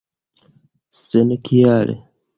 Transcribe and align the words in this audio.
senkiale 1.01 1.95